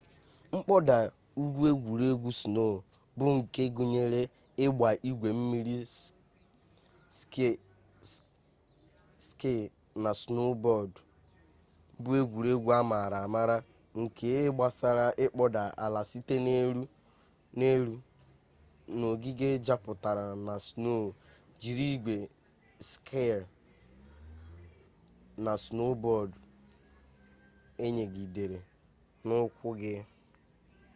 [0.63, 2.75] kpoda-ugwu egwuregwu-snow
[3.17, 4.21] bu nke gunyere
[4.65, 5.75] igba igwe mmiri
[9.31, 9.51] ski
[10.03, 10.93] na snowboard
[12.01, 13.57] bu egwuregwu amaara-amaara
[14.01, 16.35] nke gbasara ikpoda ala site
[17.59, 17.95] n'elu
[18.97, 21.03] n'ogige juputara na snow
[21.61, 22.17] jiri igwe
[22.89, 23.25] ski
[25.43, 26.31] na snowboard
[27.85, 28.59] eyigidere
[29.25, 29.95] n'ukwu gi